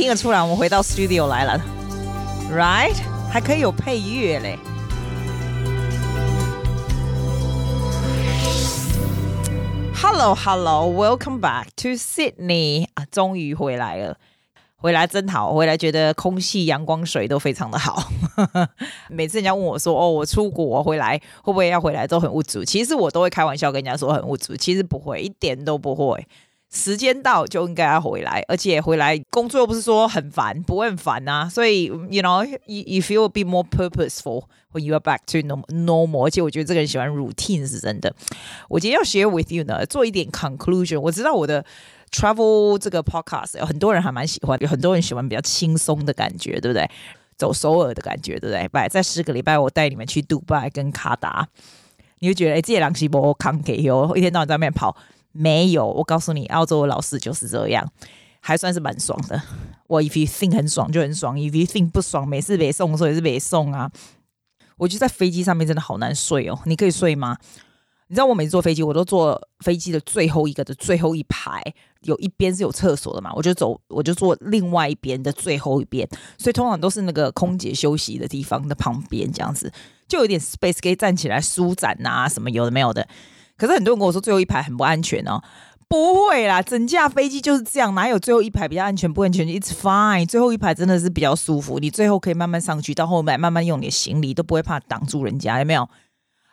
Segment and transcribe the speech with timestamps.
[0.00, 1.60] 听得出来，我们回到 studio 来了
[2.50, 2.96] ，right？
[3.30, 4.58] 还可以有配乐嘞。
[9.94, 14.16] Hello，Hello，Welcome back to Sydney 啊，终于回来了，
[14.76, 18.10] 回来真好，回来觉得空气、阳光、水都非常的好。
[19.10, 26.26] 每次人家问我说：“哦，我出国回来会不会要回来都很无助？”其实我都会开玩笑跟人家说很无助，其实不会，一点都不会。
[26.72, 31.48] 时间到就应该要回来，而且回来工作不是说很烦，不会很烦啊。
[31.48, 35.38] 所以，you know，you you feel a bit more purposeful when you are back to
[35.74, 36.26] normal。
[36.26, 38.14] 而且我觉得这个人喜欢 routine 是真的。
[38.68, 41.00] 我今天要 share with you 呢，做一点 conclusion。
[41.00, 41.64] 我知道我的
[42.12, 46.88] travel 这个 podcast 有很多人还蛮喜欢，有很多人喜欢比较轻松的感觉，对不对？
[47.36, 48.68] 走首尔的感觉，对不对？
[48.68, 51.48] 拜，在十个礼拜我带你们去杜拜跟卡达，
[52.20, 54.96] 你会觉得哎，这些人是不扛给哟，一天到晚在外面跑。
[55.32, 57.90] 没有，我告诉你，澳洲的老师就是这样，
[58.40, 59.40] 还算是蛮爽的。
[59.86, 63.90] 我 if you think 很爽就很爽，if you think 不爽，没事别送，的时候也是别送啊。
[64.76, 66.58] 我觉得在飞机上面真的好难睡哦。
[66.64, 67.36] 你可以睡吗？
[68.08, 71.62] 你知道我每次坐飞机，我都坐飞机的最后一个的最后一排，
[72.00, 79.72] 有一边是有厕所的嘛，我就走，我就坐另外一边的最后一边，所以通常都是那个空姐休息的地方的旁边，这样子
[80.08, 83.06] 就有点 space 可以站起来舒展啊，什么有的没有的。
[83.60, 85.42] 可是很多人跟我说最后一排很不安全哦，
[85.86, 95.86] 不会啦，整架飞机就是这样，哪有最后一排比较安全不安全？It's fine，最后一排真的是比较舒服，你最后可以慢慢上去，到后面慢慢用你的行李都不会怕挡住人家，有没有？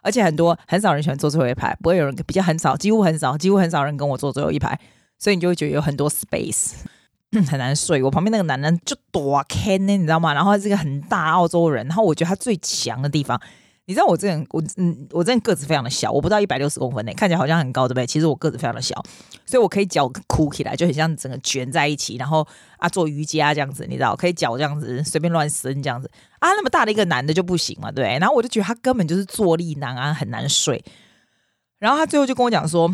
[0.02, 4.78] 而且很多很少人喜欢坐最后一排，不会有人比较很少，几乎很少，几乎很少人跟我坐最后一排，
[5.18, 6.74] 所以你就会觉得有很多 space，
[7.50, 8.04] 很难睡。
[8.04, 10.34] 我旁边那个男人就多 can 呢，你知道吗？
[10.34, 13.40] 然后他是一个很大澳洲人，然后我觉得他最强的地方。
[13.88, 18.06] 你知道我之前，我嗯，我这人个子非常的小，我不到一百六十公分呢，看起来好像很高，对不对？
[18.06, 19.02] 其实我个子非常的小，
[19.46, 22.46] 所以我可以脚哭起来，就很像整个卷在一起，然后
[22.80, 26.50] 啊做瑜伽这样子，你知道，可以脚这样子随便乱伸这样子啊。
[26.50, 28.04] 那么大的一个男的就不行嘛，对？
[28.20, 30.84] 然后我就觉得他根本就是坐立难安，很难睡。
[31.80, 32.94] 然后他最后就跟我讲说。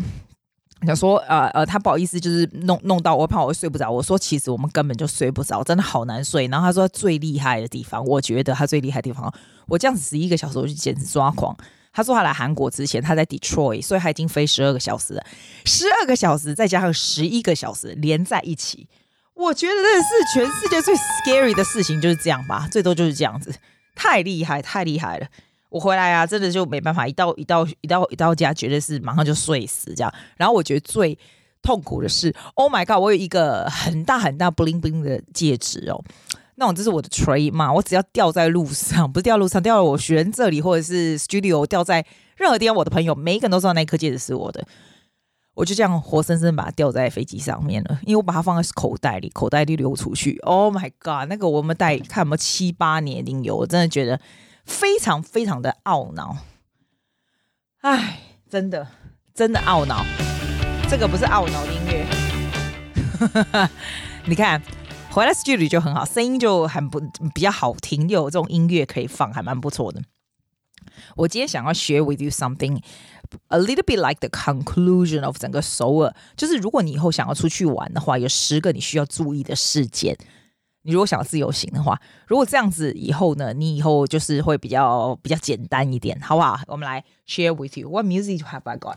[0.86, 3.90] 想说，呃呃，他不好意思，就是弄弄到我怕我睡不着。
[3.90, 6.46] 我说，其实我们根本就睡不着，真的好难睡。
[6.48, 9.32] 然后他说最厉害的地方，我觉得他最厉害的地方，
[9.68, 11.56] 我这样子十一个小时，我就简直抓狂。
[11.92, 15.24] 他说他来韩国之前，他在 Detroit，所以他已经飞十二个小时了，
[15.64, 18.88] 十二个小时再加上十一个小时连在一起，
[19.34, 23.54] 我觉得这是全世界最 scary 的事情，就是这样吧，最多就是这样子，
[23.94, 25.28] 太厉害，太厉害了。
[25.74, 30.14] 我回来啊，真的就没办法，一到一到一到一到家，绝对是马上就睡死这样。
[30.36, 31.18] 然后我觉得最
[31.62, 36.00] 痛苦的是，Oh my God，我有一个很大很大 bling bling 的戒指哦，
[36.54, 44.64] 那种这是我的 trade 嘛，我只要掉在路上，不是掉路上，掉在我学生这里或者是 studio，掉在任何地方，我的朋友每一个人都知道那颗戒指是我的，
[45.54, 50.38] 我就这样活生生把它掉在飞机上面了，因为我把它放在口袋里，口袋里流出去。
[50.44, 54.20] Oh my God，那个我们带看有没有七八年已经有，我真的觉得。
[54.64, 56.38] 非常非常的懊恼，
[57.80, 58.88] 哎，真的
[59.34, 60.04] 真的懊恼，
[60.88, 63.68] 这个不是懊恼的音乐，
[64.26, 64.60] 你看
[65.10, 67.00] 回来 studio 就很好，声音就很不
[67.34, 70.02] 比较好听，又有这种音乐可以放，还蛮不错的。
[71.16, 72.80] 我今天想要学 with you something
[73.48, 80.16] a little bit like the conclusion of 整个首尔，就是如果你以后想要出去玩的话，有十个你需要注意的事件。
[80.86, 86.60] 你如果想要自由行的话，如果这样子以后呢，你以后就是会比较比较简单一点，好不好？
[86.66, 88.96] 我们来 share with you what music have I got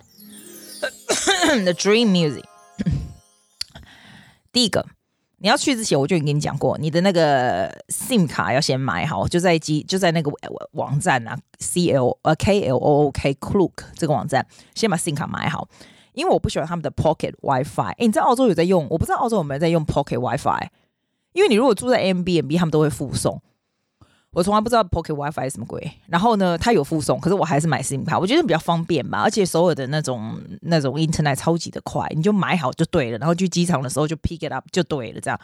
[1.63, 2.43] the dream music。
[4.51, 4.85] 第一个，
[5.37, 10.29] 你要去之前我就已经跟你讲过，你的那个 SIM 卡要先买好，就在机就在那个
[10.71, 15.69] 网站啊，C L 呃 K L O O K Klook 这个网站，先把 SIM 卡买好，
[16.11, 17.93] 因为我不喜欢他们的 Pocket WiFi。
[17.97, 18.85] 诶，你在澳洲有在用？
[18.89, 20.67] 我不知道澳洲有没有在用 Pocket WiFi。
[21.37, 23.39] 因为你如果住在 Airbnb，他们都会附送。
[24.31, 25.91] 我从来不知道 Pocket WiFi 是什么鬼。
[26.07, 29.19] 然后呢，它有附送，可是我还是买 SIM 卡，我觉得比较方便吧。
[29.21, 33.19] 而且所有的那种那种 Internet 超级的快，你就买好就对了。
[33.19, 35.21] 然后去机场的时候就 pick it up 就对了。
[35.21, 35.39] 这样，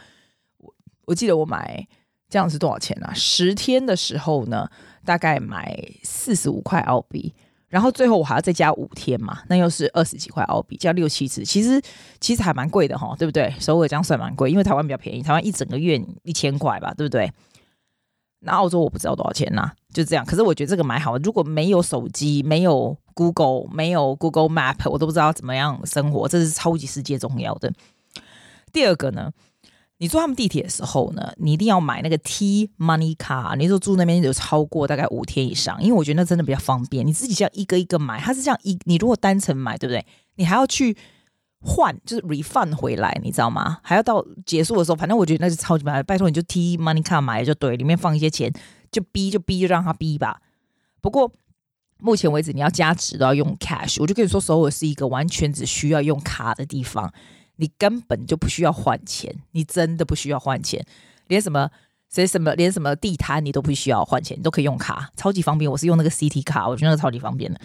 [0.58, 0.74] 我
[1.06, 1.86] 我记得我买
[2.28, 3.14] 这样是多少钱啊？
[3.14, 4.68] 十天的时候呢，
[5.04, 7.32] 大概买四十五块澳币。
[7.74, 11.82] 然后最后我还要再加五天嘛，那又是二十几块澳币，加六七次，其实
[12.20, 13.52] 其实还蛮贵的哈，对不对？
[13.58, 17.32] 首尔这样算蛮贵，因为台湾比较便宜，台湾一整个月一千块吧，对不对？
[18.42, 20.24] 那澳洲我不知道多少钱呐、就这样。
[20.24, 27.72] 可是我觉得这个买好，如果没有手机，没有 Google，没有 Google Map，我都不知道怎么样生活，这是超级世界重要的。
[28.72, 29.32] 第二个呢？
[29.98, 33.54] 你坐他们地铁的时候呢，你一定要买那个 T Money 卡。
[33.56, 37.06] 你说住那边有超过大概五天以上，因为我觉得那真的比较方便。
[37.06, 40.04] 你自己这样一个一个买，它是这样一，你如果单程买，对不对？
[40.34, 40.96] 你还要去
[41.60, 43.78] 换就是 refund 回来，你知道吗？
[43.82, 46.04] 还要到结束的时候，反正我觉得那是超级麻烦。
[46.04, 48.52] 拜托你就 T Money Card 买就对，里面放一些钱，
[48.90, 50.42] 就逼就逼就让他逼吧。
[51.00, 51.32] 不过
[51.98, 53.96] 目前为止，你要加值都要用 cash。
[54.00, 57.12] 我就跟你说，首尔是一个完全只需要用卡的地方，
[57.56, 60.84] 你根本就不需要换钱，你真的不需要换钱，
[61.28, 61.70] 连什么
[62.10, 65.70] 谁什么连什么地摊你都不需要换钱，你都可以用卡，超级方便。
[65.70, 67.60] 我是用那个 CT 卡，我觉得那个超级方便的。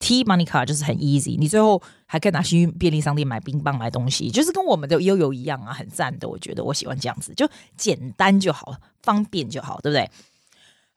[0.00, 6.28] T Money 卡就是很 easy，你最后还可以拿去便利商店买冰棒买东西，就是跟我们的悠游一样啊，很赞的。
[6.28, 10.10] 我觉得我喜欢这样子，就简单就好，方便就好，对不对？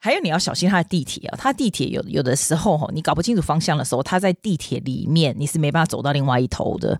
[0.00, 6.98] 还有你要小心它的地铁啊，它地铁有有的时候，你搞不清楚方向的时候，它在地铁里面你是没办法走到另外一头的，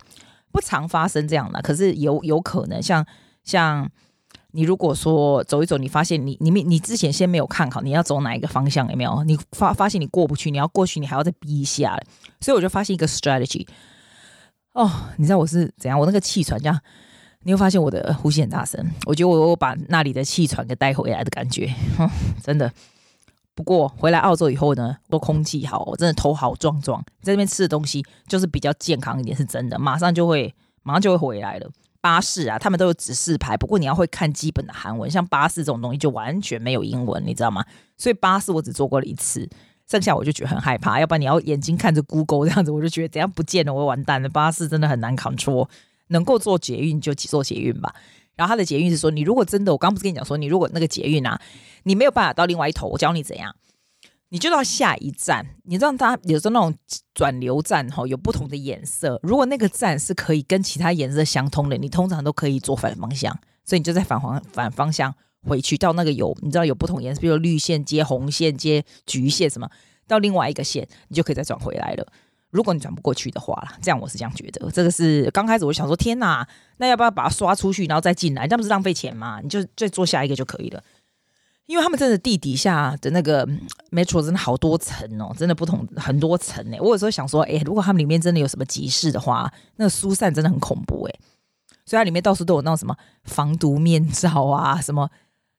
[0.53, 3.07] 不常发生这样的，可是有有可能像
[3.45, 3.89] 像。
[4.53, 9.23] 你如果说走一走，你发现你你你之前先没有看好你要走哪一个方向，有没有？
[9.25, 12.01] 你发发现你过不去，你要过去，你还要再逼一下。
[12.41, 13.67] 所以我就发现一个 strategy。
[14.73, 16.01] 哦，你知道我是怎样？
[16.01, 16.81] 我那个气喘这样，
[17.43, 18.83] 你会发现我的呼吸很大声。
[19.05, 22.09] 我觉得我我把那里的气喘给带回来的感觉，哼，
[22.43, 22.73] 真的。
[23.59, 31.69] 不过回来澳洲以后呢，都空气好，我真的头好壮壮，在这边吃的东西就是比较健康一点，是真的，马上就会马上就会回来了。
[32.01, 37.65] 巴士啊，他们都有指示牌，不过你要会看基本的韩文，像巴士这种东西就完全没有英文，你知道吗？
[37.97, 39.49] 所以巴士我只坐过了一次，
[39.91, 41.01] 剩下我就觉得很害怕。
[41.01, 44.29] 要不然你要眼睛看着 Google 这样子，我就觉得等下不见了，我完蛋了。
[44.29, 45.69] 巴士真的很难 control，
[46.07, 47.93] 能够坐捷运就坐捷运吧。
[48.39, 51.39] 然后他的捷运是说，你如果真的，我刚不是跟你讲说，你如果那个捷运啊，
[51.83, 53.55] 你没有办法到另外一头，我教你怎样。
[54.31, 56.75] 你就到下一站，你知道它有时候那种
[57.15, 59.19] 转流站哈，有不同的颜色。
[59.23, 69.69] 如果那个站是可以跟其他颜色相通的，你通常都可以坐反方向，所以你就在反方反方向回去到那个有你知道有不同颜色，比如绿线接红线接橘线什么，
[70.07, 72.07] 到另外一个线你就可以再转回来了。
[72.51, 74.71] 如果你转不过去的话啦，这样我是这样觉得。
[74.71, 76.47] 这个是刚开始我想说，天哪，
[76.79, 78.47] 那要不要把它刷出去，然后再进来？
[78.47, 79.41] 那不是浪费钱吗？
[79.43, 80.83] 你就再做下一个就可以了。
[81.67, 83.47] 因为他们真的地底下的那个
[83.91, 86.81] metro 真的好多层哦，真的不同很多层诶。
[86.81, 91.21] 我有时候想说，诶，如果他们里面真的有什么急事的话，那疏散真的很恐怖诶。
[91.85, 95.11] 所以它里面到处都有那种什么防毒面罩啊，什么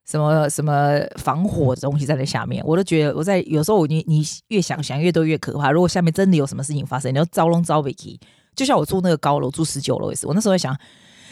[0.10, 5.70] 什么什么防火的东西在那下面，我都觉得我在有时候你你越想想越多越可怕。
[5.70, 8.20] 如果下面真的有什么事情发生，你要招龙招尾气，
[8.56, 10.76] 就像我住那个高楼住十九楼也是，我那时候在想。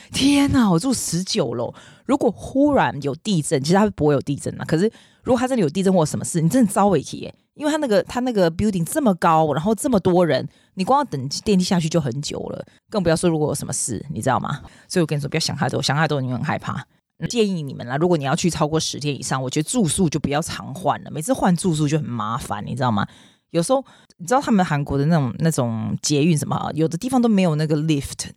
[0.09, 1.73] 天呐，我住十九楼，
[2.05, 4.63] 如果忽然有地震，其实它不会有地震啊。
[4.63, 4.89] 可是
[5.21, 14.61] 如果它真的有地震或什么事，你真的遭危机耶，因为它那个它那个 building 这么高，然后这么多人，你光要等电梯下去就很久了，更不要说如果有什么事，你知道吗？
[14.87, 16.81] 所以我跟你说，不要想太多，想太多你很害怕。
[17.29, 23.07] 建议你们啦，如果你要去超过十天以上，我觉得住宿就不要常换了，每次换住宿就很麻烦，你知道吗？
[23.51, 23.83] 有时候
[24.17, 28.29] 你知道他们韩国的那种那种捷运什么，有的地方都没有那个 lift。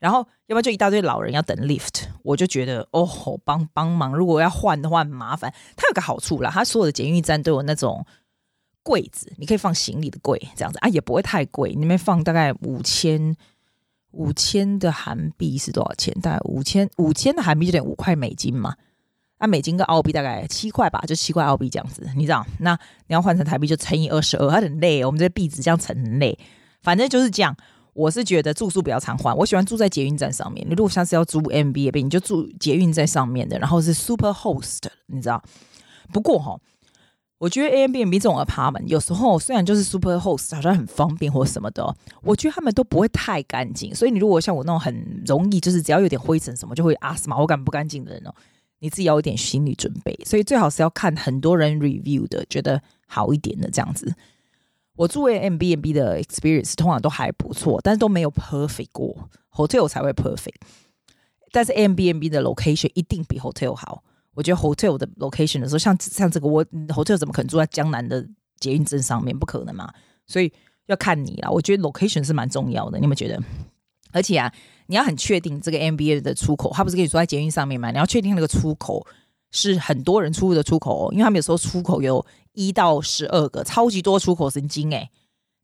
[0.00, 3.08] 然后，要不然就一大堆老人要等 lift，我就觉得哦，
[3.42, 4.14] 帮帮忙。
[4.14, 5.50] 如果要换的话，很麻烦。
[5.76, 8.04] 它有个好处啦，它所有的捷运站都有那种
[8.82, 11.70] 柜子，你可以放行李的柜，这样子啊，也不会太贵。
[11.70, 13.34] 里面放大概五千
[14.14, 16.14] 五千的韩币是多少钱？
[16.20, 18.74] 大概五千五千的韩币就等于五块美金嘛。
[19.38, 22.08] 那、啊、美金跟澳币大概七块吧，就七块澳币这样子。
[22.16, 22.78] 你知道，那
[23.08, 25.04] 你要换成台币就乘以二十二，它很累。
[25.04, 26.38] 我们这币值这样乘很累，
[26.82, 27.54] 反正就是这样。
[27.92, 30.66] 我是觉得住宿比较常换，我喜欢住在捷运站上面。
[30.68, 35.42] 你如果下次要租 MBA，你就住捷运在上面的，然后是 Super Host，你知道？
[36.12, 36.58] 不过哈，
[37.44, 43.94] 我觉得 Airbnb 这种 apartment 有时候虽然就是 Super Host，好像很方便或什么的，我觉得他们都不会太干净。
[43.94, 48.34] 所以你如果像我那种很容易就是只要有点灰尘什么就会阿斯玛，我感不干净的人哦，
[48.78, 50.18] 你自己要有点心理准备。
[50.24, 54.14] 所以最好是要看很多人 review 的，觉得好一点的这样子。
[54.96, 60.62] 我住 Airbnb 的 experience 通常都还不错，但是都没有 perfect 过，hotel 才会 perfect。
[61.52, 64.02] 但是 Airbnb 的 location 一定比 hotel 好。
[64.34, 68.26] 我觉得 hotel 的 location 的时候，像像这个我 hotel 怎么可能住在江南的
[68.58, 69.36] 捷运站上面？
[69.36, 69.92] 不可能嘛！
[70.26, 70.52] 所以
[70.86, 71.50] 要看你啦。
[71.50, 73.42] 我觉得 location 是蛮重要的，你有没有觉得？
[74.12, 74.52] 而且啊，
[74.86, 77.90] 你要很确定这个 MBA 的出口，他不是跟你说在捷运上面吗？
[77.90, 79.06] 你要确定那个出口
[79.50, 82.24] 是很多人出入的出口，因为他们有时候出口有。
[82.56, 85.10] 一到十二个，超级多出口神经诶，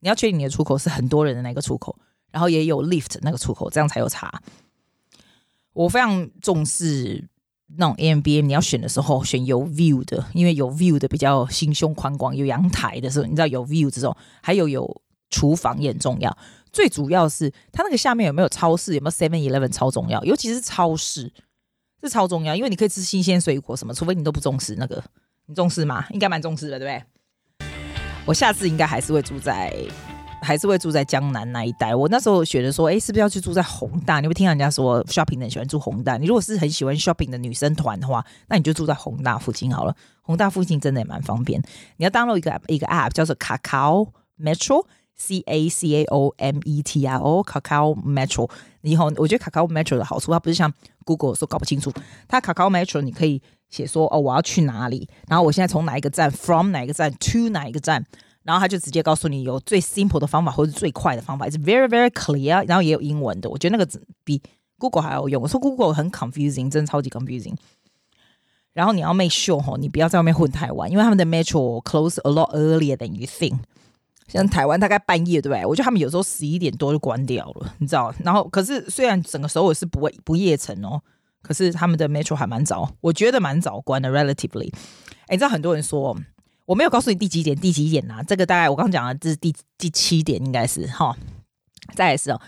[0.01, 1.97] 你要确定你的出口是很多人的那个出口，
[2.33, 4.43] 然后也有 lift 那个出口，这样才有差。
[5.73, 7.29] 我非常重视
[7.77, 16.37] 那种 Airbnb，你要选的时候选有 view 的，因为有 view 的比较心胸宽广，有阳台的时候，你知道有 view 这种，还有有厨房也很重要。
[16.73, 21.33] 最主要是它那个下面有没有超市，有没有 Seven Eleven 超重要，尤其是超市
[22.03, 25.03] 是超重要，因为你可以吃新鲜水果什么，除非你都不重视那个。
[25.47, 26.07] 你重视吗？
[26.11, 27.69] 应该蛮重视的，对不对？
[28.25, 29.75] 我下次应该还是会住在
[30.43, 31.95] 还是会住在江南那一带。
[31.95, 34.21] 我那时候觉得说，哎，是不是要去住在宏大？
[34.21, 36.17] 你会听人家说 shopping 的喜欢住宏大。
[36.17, 39.95] 你如果是很喜欢 shopping 的女生团的话，那你就住在宏大附近好了。
[40.23, 41.61] 宏大附近真的也蛮方便。
[41.97, 47.95] 你要 download 一个一个 app 叫做 Kakao Metro，C A C A O M E T R O，Cacao
[48.03, 48.51] Metro。
[48.83, 50.73] 以后我觉得 Kakao Metro 的好处，它不是像
[51.05, 51.93] Google 说搞不清楚，
[52.29, 58.07] 它 Kakao Metro 你可以写说哦，我要去哪里，然后我现在从哪一个站，from 哪一个站，to 哪一个站。
[58.43, 62.67] 然后他就直接告诉你有最 simple 的方法或者最快的方法，是 very very clear。
[62.67, 63.91] 然后也有英文的，我觉得那个
[64.25, 64.41] 比
[64.79, 65.43] Google 还要用。
[65.43, 67.55] 我说 Google 很 confusing，真的超级 confusing。
[68.73, 73.59] 然后你要 make sure 吼，你不要在外面混太晚，因为他们的 metro close a lot earlier than you think。
[74.27, 75.67] 像台湾大概半夜对不对？
[75.67, 78.15] 我觉得他们有时候十一点多就关掉了，你知道？
[78.25, 81.03] 然后可是虽然整个首尔是不会不夜城哦，
[81.43, 84.73] 可是他们的 metro 还蛮早，我觉得蛮早关的 relatively。
[85.27, 86.17] 哎，你知道很多人说。
[86.71, 88.23] 我没有告诉你第几点，第几点啊？
[88.23, 91.17] 这个大概我刚刚讲的，这是第第七点，应该是哈。
[91.97, 92.41] 再来是哦，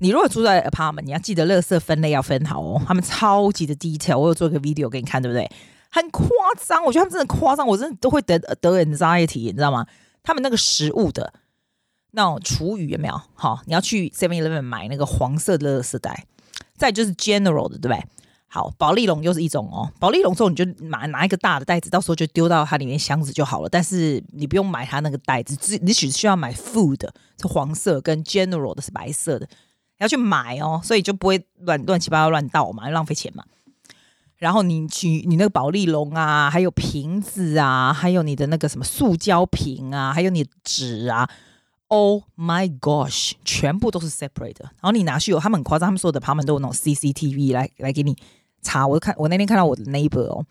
[0.00, 2.82] 你如果住在 apartment，你要记得垃圾分类要分好哦。
[2.86, 5.50] 他们超级的 detail，我有做一个 video 给你看，对不对？
[5.90, 6.26] 很夸
[6.60, 9.86] 张，我觉得他们真的夸张，我真的都会得得 anxiety，你知道吗？
[10.22, 11.32] 他们那个食物的
[12.10, 13.18] 那种厨余有没有？
[13.32, 16.26] 好，你要去 Seven Eleven 买那个黄色的垃圾袋，
[16.76, 18.04] 再就是 general 的，对不对？
[18.54, 19.90] 好，保丽龙又是一种哦。
[19.98, 23.68] 保丽龙之后你就拿拿一个大的袋子，到时候就丢到它里面箱子就好了。
[23.70, 27.08] 但是你不用买它那个袋子，只你只需要买 food
[27.40, 29.48] 是黄色跟 general 的是白色的，
[30.00, 33.42] 要去买哦，所以就不会乱乱七八糟乱倒嘛，浪费钱嘛。
[34.36, 41.26] 然后你去你那个保丽龙啊，还有瓶子啊，还有你的那个什么塑胶瓶啊，还有你的纸啊
[41.86, 44.64] ，Oh my gosh，全部都是 separate 的。
[44.64, 48.14] 然后你拿去有他们很夸张，他们所有的旁门都有那种 CCTV 来来给你。
[48.62, 50.46] 查，我看我那天看到我的 neighbor 哦，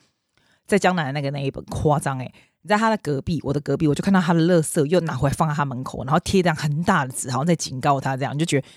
[0.68, 8.68] 在江南的那个 neighbor 夸张诶，你在他的隔壁，我的隔壁，我就看到他的垃圾又拿回来放在他门口，然后贴这样很大的纸，好像在警告他这样，你就觉得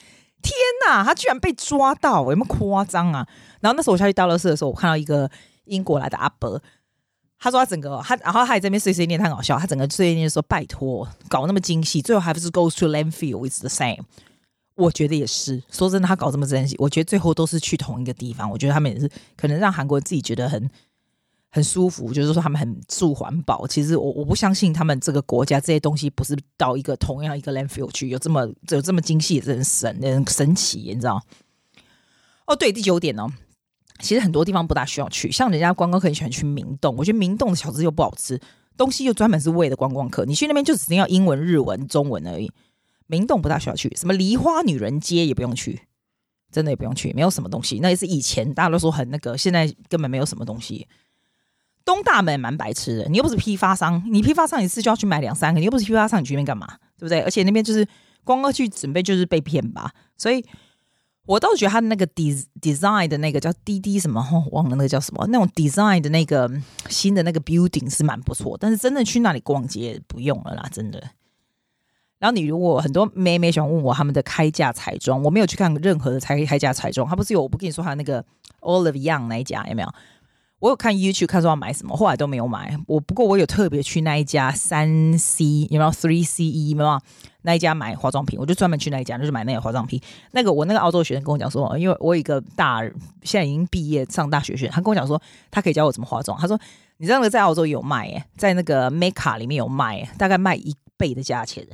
[0.42, 0.54] 天
[0.86, 3.26] 哪，他居然被抓到，有没有夸张啊？
[3.60, 5.30] 然后那时候我下去倒垃圾的时候，我看到一个
[5.64, 6.60] 英国来的阿伯，
[7.38, 14.02] 他说他整个他，然后他还在那边碎碎念，他很搞笑，他整个碎碎念说拜托，搞那么精细，最后还不是 goes to landfill is the same。
[14.76, 18.50] 我觉得也是，说真的，他搞这么仔细，我觉得最后都是去同一个地方。
[18.50, 20.68] 我觉得他们也是可能让韩国人自己觉得很
[21.50, 23.64] 很舒服，就是说他们很注环保。
[23.68, 31.22] 其实我我不相信他们这个国家这些东西不是到一个同样一个 landfill 去，有这么有这么精细，的很神，很神奇，你知道？
[32.46, 33.28] 哦，对，第九点呢，
[34.00, 38.40] 其实很多地方不大需要去，像人家观光客很喜欢去明洞，我觉得明洞的小吃又不好吃，
[38.76, 42.50] 东西又专门是为了观光客，你去那边就只能要英文、日文、中文而已。
[43.06, 45.82] 明洞不大需要去，什么梨花女人街也不用去，
[46.50, 47.78] 真的也不用去，没有什么东西。
[47.80, 50.88] 那也是以前大家都说很那个，现在根本没有什么东西。
[51.84, 56.66] 东大门蛮白痴的，你又不是批发商，你批发商一次就要去买两三个，你又不是批发商，你去那边干嘛？
[56.96, 57.20] 对不对？
[57.20, 57.86] 而且那边就是
[58.24, 60.42] 光要去准备就是被骗吧，所以
[61.26, 66.50] 我倒是觉得他的那个 des design 的那个叫滴滴什么，忘了那个叫什么，那种 design 的那个
[66.88, 71.02] 新的那个 building 是蛮不错，但是真的去那里逛街不用了啦，真的。
[72.18, 77.06] 然后你如果很多妹妹喜欢问我他们的开架彩妆，我没有去看任何的开开架彩妆。
[77.08, 78.24] 他不是有我不跟你说他那个
[78.60, 79.88] Olive Young 那一家有没有？
[80.60, 82.74] 我有看 YouTube 看说要买什么，后来都没有买。
[82.86, 86.98] 我不过我有特别去那一家三 C 有没有 Three C E 有没有
[87.42, 88.38] 那一家买化妆品？
[88.40, 90.00] 我就专门去那一家，就是买那个化妆品。
[90.30, 92.80] 那个我那个澳洲学生跟我讲说，因为我有一个大
[93.22, 96.38] 现在已经毕业上大学学生，他跟我讲说他可以教我怎么化妆。
[96.38, 96.58] 他说
[96.96, 101.66] 你知道那个在澳洲有卖诶，在那个 Mecca 里面有卖，大概卖一倍的价钱。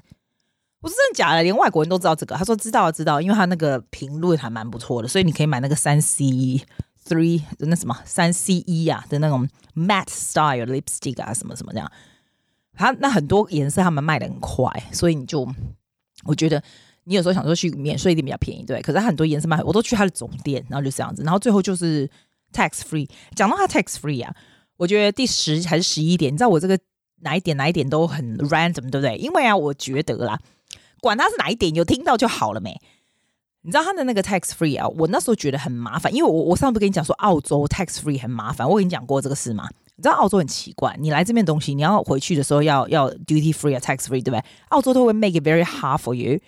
[0.81, 2.35] 不是真的假的，连外国人都知道这个。
[2.35, 6.25] 他说知道知道，因为他那个评论还蛮不错的，所以你可以买那个三 C
[7.07, 11.91] three 那什么三 C E 啊的那种 Matt style lipstick 啊什么什么这样。
[12.73, 15.47] 他那很多颜色他们卖的很快，所以你就
[16.25, 16.63] 我觉得
[17.05, 18.81] 你有时候想说去免税店比较便宜，对。
[18.81, 21.23] 可是他很多颜色卖，我都去他的总店，然后就这样子。
[21.23, 22.09] 然后最后就是
[22.55, 23.07] tax free。
[23.35, 24.35] 讲到他 tax free 啊，
[24.79, 26.79] 我觉得第十还是十一点，你知道我这个
[27.21, 29.17] 哪一点哪一点都很 random，对不对？
[29.17, 30.41] 因为啊，我觉得啦。
[31.01, 32.81] 管他是哪一点，有听到就好了没？
[33.63, 34.89] 你知道他的那个 tax free 啊？
[34.89, 39.69] 我那时候觉得很麻烦，因为我我上次跟你讲说澳洲 tax free 很麻烦，我跟你讲过这个事吗？
[39.97, 44.43] 你知道澳洲很奇怪，你来这边东西，你要回去的时候要要 duty free 啊 tax free 对不对？
[44.71, 46.41] 澳洲都会 make it very hard for you，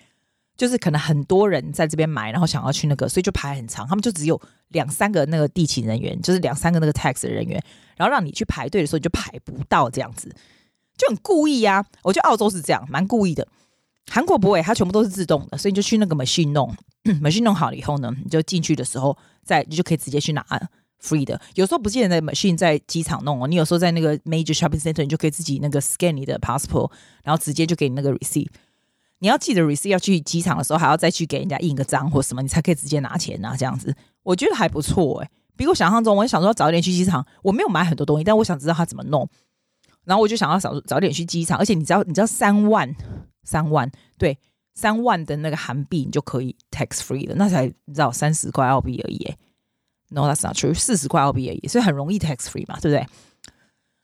[0.57, 7.63] 就是可能很多人在这边买，然后想要去那个，所以就排很长，他们就只有两三个那个地勤人员，就是两三个那个 tax 的人员，
[7.97, 10.35] 然后让你去排队的时候你就排不到这样子，
[10.97, 11.85] 就很故意啊！
[12.03, 13.47] 我觉得澳洲是这样，蛮故意的。
[14.11, 16.75] 韩国不会，它全部都是自动的，所以你就去那个 machine 弄，
[17.23, 20.45] machine 弄好了以后呢，你就进去的时候，再你就可以直接去拿
[21.03, 21.41] free 的。
[21.55, 26.91] 有时候不见得 machine 在机场弄哦，你有时候在那个 major shopping center，你就可以自己那个 scan 你的 passport，
[27.25, 28.49] 然后直接就给你那个 receipt。
[29.19, 33.57] 你要记得 receipt 要去机场的时候，还要再去给人家印个章或什么，你才可以直接拿钱啊。
[33.57, 33.95] 这样子
[34.25, 36.17] 我觉得还不错哎、比我想象中。
[36.17, 39.29] 我想说早一点去机场，我没有买很多东西，但我想知道他怎么弄。
[40.05, 42.93] 然后我就想要早早点去机场，而且你知道，你知道三万
[43.43, 44.39] 三万对
[44.75, 49.35] 三万的那个韩币，你就可以 tax free 了，那才你知道三十块澳币而已、
[50.09, 53.07] No, that's not true，四十块澳币而已，所以很容易 tax free 嘛，对不对？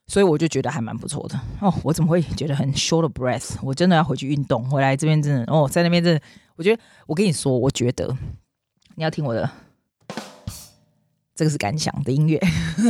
[0.06, 1.72] 所以我就觉得还蛮不错的哦。
[1.84, 3.56] 我怎么会觉得很 short of breath？
[3.62, 6.22] 我真的要回去运动，回来这边真的哦，在那边真的，
[6.56, 8.16] 我觉得我跟你说，我觉得
[8.94, 9.50] 你要听我的。
[11.38, 12.36] 这个是感想的音乐，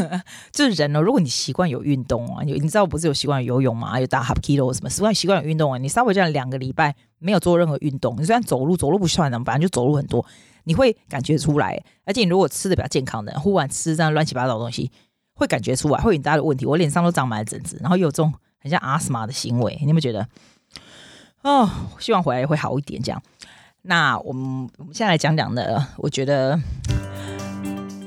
[0.50, 4.00] 就是人、哦，如果你习惯有运动啊，你你知道不是有习惯游泳吗？
[4.00, 10.24] 有打 Hapkido 什么，习惯习惯有运动啊，你稍微这样两个礼拜没有做任何运动，你虽然走路走路不算的，反正就走路很多，
[10.64, 11.78] 你会感觉出来。
[12.06, 14.90] 而且你如果吃的比较健康的，忽然吃这样乱七八糟的东西，
[15.34, 16.64] 会感觉出来，会有很大的问题。
[16.64, 20.26] 我脸上都长满了疹子，然后有这种很像阿斯玛的行为，你有没有觉得？
[21.42, 23.02] 哦，希望回来会好一点。
[23.02, 23.22] 这样，
[23.82, 26.58] 那我们我们现在来讲讲的，我觉得。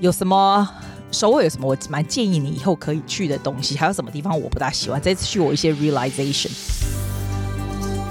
[0.01, 0.67] 有什么
[1.11, 3.77] 首尔有什么我蛮建议你以后可以去的东西？
[3.77, 4.99] 还有什么地方我不大喜欢？
[4.99, 6.49] 这次去我一些 realization。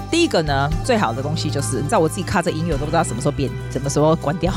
[0.09, 4.53] 第一个呢，最好的东西就是，你知道我自己看这音乐都不知道什么时候变，什么时候关掉。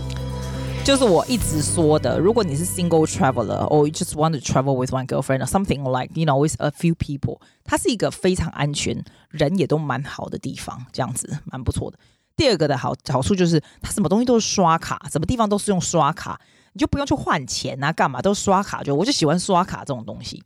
[0.84, 6.10] 就是我一直说的，如果你是 single traveler or you just want to travel with one girlfriend or something like
[6.14, 11.98] you know with a few people，它是一个非常安全，人也都蛮好的地方，这样子蛮不错的。
[12.36, 16.40] 第二个的好好处就是，它什么东西都是刷卡，什么地方都是用刷卡，
[16.72, 20.42] 你就不用去换钱啊，干嘛都刷卡就，我就喜欢刷卡这种东西。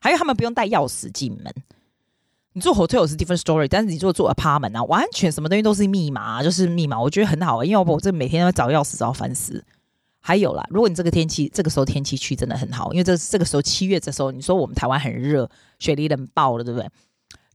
[0.00, 1.52] 还有他们不用带钥匙进门，
[2.52, 9.64] 你做 hotel 是 different story，但是你做做 apartment 啊，完全什么东西都是密码，就是密码，我觉得很好，因为我这每天都找钥匙找烦死。
[10.20, 15.48] 还有啦，如果你这个天气这个时候天气去真的很好，因为这这个时候七月这时候，你说我们台湾很热，
[15.78, 16.88] 雪梨冷爆了，对不对？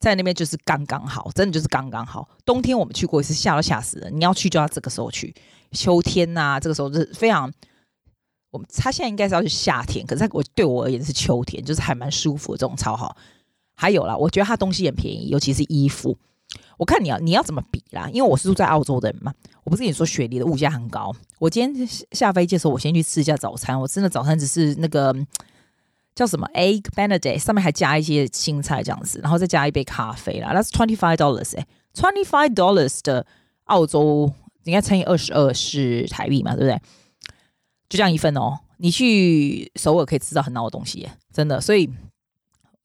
[0.03, 2.27] 在那边就是刚刚好，真的就是刚刚好。
[2.45, 4.09] 冬天我们去过一次，吓都吓死了。
[4.09, 5.33] 你要去就要这个时候去，
[5.71, 7.51] 秋天呐、这个时候是非常。
[8.51, 13.15] 我们他现在应该是要去夏天，可是我对我而言是秋天，就是还蛮舒服的，这种超好。
[13.75, 16.15] 还有啦，我觉得他东西很便宜，尤其是衣服。
[16.77, 18.07] 我看你要你要怎么比啦？
[18.13, 21.11] 因为我是住在澳洲的人嘛，我不是跟你说雪梨的物价很高。
[21.39, 23.79] 我今天下飞机的时候，我先去吃一下早餐。
[23.79, 25.15] 我吃的早餐只是那个。
[26.15, 30.53] 叫什么 Egg Benedict，上面还加一些青菜这样子，然后再加一杯咖啡啦。
[30.53, 33.25] That's twenty five dollars 哎，twenty five dollars 的
[33.65, 34.31] 澳洲
[34.63, 36.81] 应该乘以二十二是台币嘛，对不对？
[37.89, 38.59] 就这样一份哦。
[38.77, 41.59] 你去首尔可以吃到很好的东西耶，真的。
[41.59, 41.89] 所以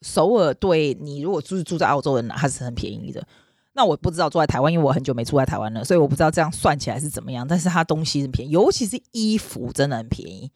[0.02, 3.26] 首尔对你如果住住在澳洲人还是很便宜的。
[3.74, 7.46] 那我不知道住在台湾，因为我很久没住在台湾了，所以我不知道这样算起来是怎么样。
[7.46, 10.50] 但是它东西是便宜，尤其是衣服真的很便宜，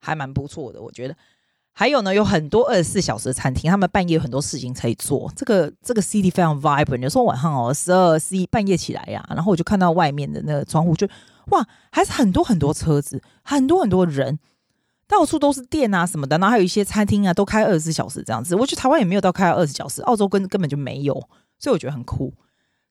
[0.00, 1.16] 还蛮不错的，我觉得。
[1.78, 5.30] 还有呢，有很多二十四小时的餐厅，他们半夜有很多事情可以做。
[5.36, 6.98] 这个这个 city 非常 vibrant。
[6.98, 11.06] 有时候晚上哦，十二、十一半夜起来呀、然后我就看到外面的那个窗户，就
[11.52, 14.40] 哇，还是很多很多车子，很多很多人，
[15.06, 16.36] 到处都是店啊什么的。
[16.38, 18.56] 然后还有一些餐厅啊，都开二十四小时这样子。
[18.56, 21.14] 我觉得台湾也没有到开二十四小时，澳洲根根本就没有，
[21.60, 22.34] 所以我觉得很酷。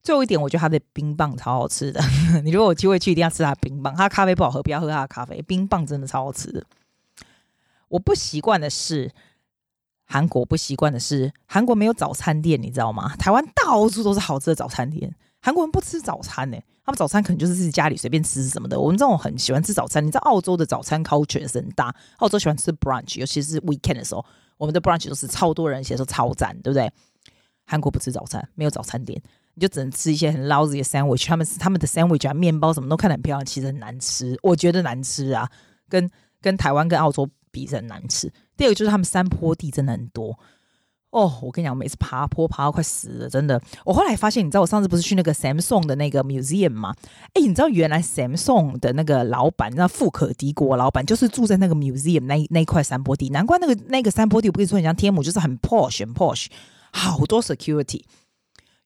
[0.01, 2.01] 最后一点，我觉得它的冰棒超好吃的。
[2.45, 3.93] 你如果有机会去，一定要吃它的冰棒。
[3.93, 6.63] 它咖啡不好喝，不要喝它的咖啡，冰棒真的超好吃的。
[7.89, 9.11] 我不习惯的是
[10.05, 13.15] 韩国，不习惯的是韩国没有早餐店，你知道吗？
[13.17, 18.79] 台湾到处都是好吃的早餐店，韩国人不吃早餐呢、他们早餐可能就是自己家里随便吃什么的。
[18.79, 24.25] 我们这种很喜欢吃早餐，你知道澳洲的早餐 culture 是很大，澳洲喜欢吃 brunch，尤其是 weekend 的时候，
[24.57, 26.91] 我们的 brunch 都是超多人，写说超赞，对不对？
[27.65, 29.21] 韩国不吃早餐，没有早餐店，
[29.55, 35.49] 你就只能吃一些很 lousy 的 sandwich，他们他们的 sandwich 啊，面包什么都看得很漂亮，其实很难吃，我觉得难吃啊，
[35.89, 36.09] 跟
[36.41, 37.29] 跟台湾跟澳洲。
[37.65, 38.31] 比很难吃。
[38.55, 40.37] 第二个就是他们山坡地真的很多
[41.09, 43.59] 哦，我跟你讲，我每次爬坡爬到快死了，真的。
[43.85, 46.93] 我后来发现，你知道我上次不是去那个 Samsung 的那个 museum 吗？
[47.33, 53.29] 哎，你知道原来 Samsung 的那个老板，那富可敌国老板，就是住在那个 museum 那那块山坡地。
[53.29, 56.47] 难怪那个那个山坡地，我跟你说，很像天母，就是很 posh 很 posh，
[56.91, 58.03] 好多 security。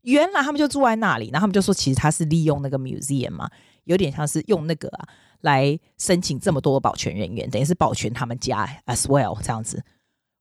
[0.04, 3.50] 原来他们就住在那里，然后他们就说，其实他是利用那个 museum 嘛，
[3.92, 5.08] 有点像是用那个啊。
[5.42, 9.84] 来申请这么多保全人员，等于是保全他们家 as well 这样子。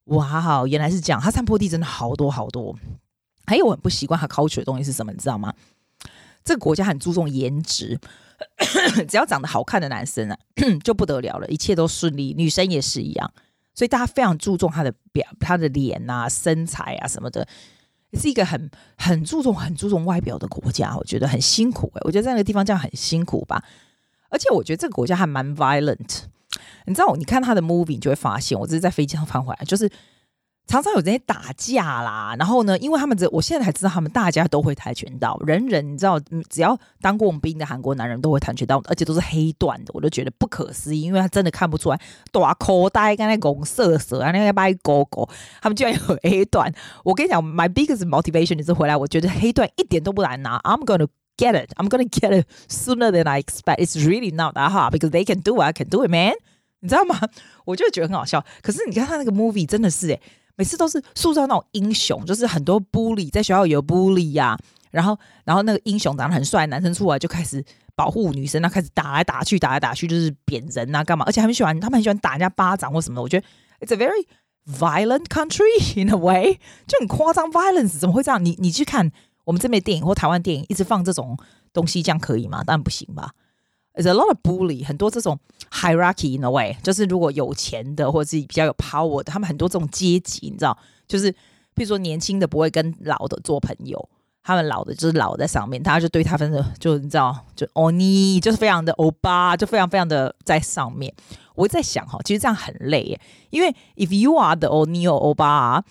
[0.05, 1.19] 哇，原来是这样。
[1.19, 2.77] 他山坡地真的好多好多。
[3.47, 5.51] 还有我很不习惯他 culture 的东西是什么，你知道吗？
[6.43, 7.99] 这个国家很注重颜值，
[9.09, 10.37] 只要长得好看的男生啊，
[10.85, 12.35] 就不得了了，一切都顺利。
[12.37, 13.33] 女生也是一样，
[13.73, 17.47] 所以大家非常注重他的表、他的脸啊、身材啊什么的，
[18.19, 20.95] 是一个很很注重、很注重外表的国家。
[20.97, 23.63] 我觉得很辛苦哎、我觉得在那个地方这样很辛苦吧。
[24.29, 26.21] 而且我觉得这个国家还蛮 violent，
[26.85, 29.89] 你知道，你看他的 movie，你就会发现，我只是在飞机上翻回来，就是
[30.67, 36.17] 常常有这些打架啦，然后呢，因为他们这，我现在才知道他们大家都会跆拳道，人人你知道，
[36.49, 41.99] 只要当过兵的韩国男人都会跆拳道，而且都是黑段的，我都觉得不可思议，因为他真的看不出来，
[42.31, 45.27] 大口袋跟那拱色色啊，那个白狗狗，
[45.61, 46.73] 他们居然有黑段。
[47.03, 53.79] 我跟你讲，my biggest motivation 是回来，我觉得黑段一点都不难拿，I'm gonna get it, I'm gonna get it sooner than I expect.
[53.79, 56.35] It's really not that hard because they can do it, I can do it, man。
[56.79, 57.19] 你知道吗？
[57.65, 58.45] 我就觉得很好笑。
[58.61, 60.21] 可是你看他那个 movie 真的是诶。
[60.61, 64.59] 每次都是塑造那种英雄，就是很多 bully 在学校有 bully 呀、啊，
[64.91, 71.25] 然后然后那个英雄长得很帅，男生出来就开始保护女生，那开始打来打去，打来打去就是扁人啊，干嘛？
[71.25, 73.23] 而且他们喜欢，他们很喜欢打人家巴掌或什么的。
[73.23, 73.47] 我觉得
[73.79, 74.27] it's a very
[74.67, 75.65] violent country
[75.99, 78.45] in a way，就很夸张 violence，怎么会这样？
[78.45, 79.11] 你你去看
[79.45, 81.35] 我们这边电影或台湾电影，一直放这种
[81.73, 82.63] 东西，这样可以吗？
[82.63, 83.31] 当然不行吧。
[83.93, 85.37] There's a lot of bully，很多这种
[85.69, 90.77] hierarchy in a way，就是如果有钱的或者是比较有 power 的，他们很多这种阶级，你知道，
[91.07, 91.29] 就是
[91.73, 94.09] 比如说年轻的不会跟老的做朋友，
[94.41, 101.13] 他们老的就是老在上面，他就对他分的就你知道，就欧尼就是非常的欧巴，就非常非常的在上面。
[101.55, 105.83] 我在想哈，其实这样很累耶，因为 if you are the 欧尼欧巴，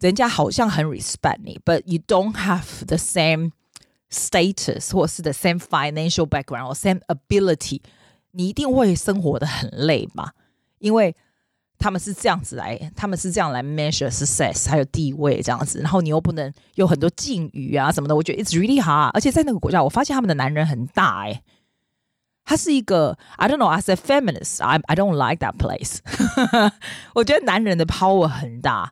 [0.00, 3.52] 人家好像很 respect 你，but you don't have the same。
[4.13, 7.81] status 或是 the same financial background or same ability，
[8.31, 10.31] 你一定会生活得很累嘛？
[10.79, 11.15] 因为
[11.77, 19.09] 他们是这样子来，他们是这样来 measure success 还有地位这样子，然后你又不能有很多敬语啊什么的，我觉得 it's really hard。
[19.11, 21.43] 而且在那个国家，我发现他们的男人很大哎、欸，
[22.43, 25.99] 他是一个 I don't know as a feminist，I I don't like that place。
[27.13, 28.91] 我觉得男人的 power 很大，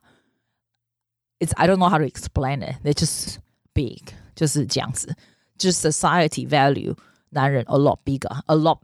[1.40, 3.36] it's I don't know how to explain it，they're just
[3.74, 4.14] big。
[4.35, 5.15] 就是这样子，
[5.57, 6.95] 就是 society value
[7.29, 8.79] 男人 a lot bigger，a lot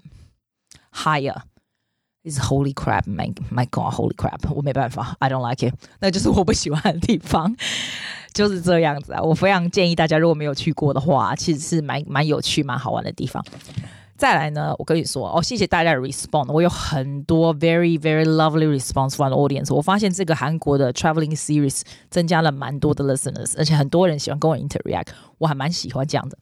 [0.91, 1.41] higher。
[2.25, 7.55] is holy crap，my my god，holy crap，我没办法，I don't like it，那就是我不喜欢的地方，
[8.33, 9.21] 就是这样子啊。
[9.21, 13.43] 我非常建议大家，如果没有去过的话，其实是蛮蛮有趣、蛮好玩的地方。
[14.18, 19.74] 再来呢，我跟你说哦，谢谢大家的 response，我有很多 very very lovely response from the audience。
[19.74, 26.38] 我发现这个韩国的 traveling series 增加了蛮多的 listeners，而且很多人喜欢跟我 interact，我还蛮喜欢这样的。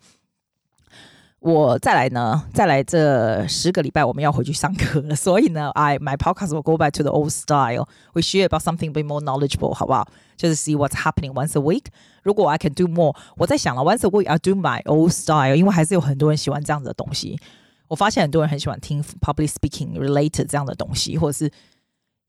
[1.40, 7.88] 我再来呢，再来这十个礼拜我们要回去上课了，所以呢，I my podcast will go back to the old style.
[8.12, 10.06] We share about something be more knowledgeable，好不好？
[10.36, 11.86] 就是 see what's happening once a week。
[12.22, 17.40] 如果 I can do more，我在想了，once a week I do my old style，因为还是有很多人喜欢这样子的东西。
[17.87, 21.51] 我发现很多人很喜欢听 public speaking related 这样的东西，或者是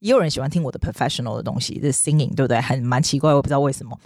[0.00, 2.60] 也有人喜欢听我的 professional 的东西，就是 singing，对不对？
[2.60, 3.98] 很蛮奇怪，我不知道为什么。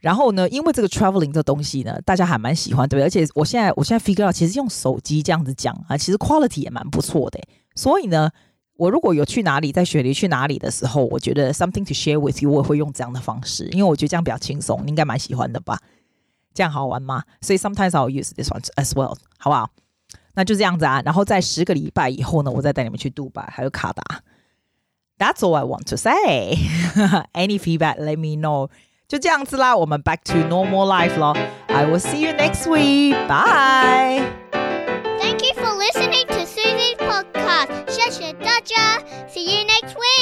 [0.00, 3.06] 然后呢，因为这个 traveling 这东西呢，大家还蛮喜欢，对不对？
[3.06, 7.40] 而且我现在我现在 figure out，其实用手机这样子讲啊，其实 quality 也蛮不错的。
[7.74, 8.30] 所以呢，
[8.76, 15.80] 我如果有去哪里，在雪梨去哪里的时候，我觉得 something to share with you，我也会用这样的方式，因为我觉得这样比较轻松，你应该蛮喜欢的吧？
[16.52, 17.24] 这样好玩吗？
[17.40, 19.70] 所以 sometimes I'll use this one as well，好不好？
[20.34, 21.00] 那就这样子啊。
[21.04, 24.02] 然后在十个礼拜以后呢，我再带你们去杜拜还有卡达。
[25.18, 26.56] That's all I want to say.
[27.32, 28.70] Any feedback, let me know.
[29.06, 31.36] 就这样子啦，我们 back to normal life 咯。
[31.68, 33.14] I will see you next week.
[33.28, 34.22] Bye.
[35.20, 37.88] Thank you for listening to Susie's podcast.
[37.88, 38.98] 谢谢大家。
[39.28, 40.13] See you next week.